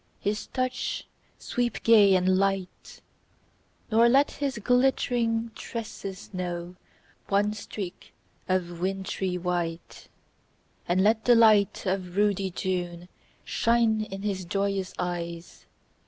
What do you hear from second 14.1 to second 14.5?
his